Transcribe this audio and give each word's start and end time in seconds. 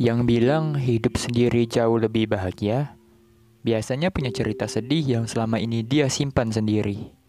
Yang 0.00 0.24
bilang 0.24 0.80
hidup 0.80 1.20
sendiri 1.20 1.68
jauh 1.68 2.00
lebih 2.00 2.32
bahagia, 2.32 2.96
biasanya 3.60 4.08
punya 4.08 4.32
cerita 4.32 4.64
sedih 4.64 5.04
yang 5.04 5.24
selama 5.28 5.60
ini 5.60 5.84
dia 5.84 6.08
simpan 6.08 6.48
sendiri. 6.48 7.19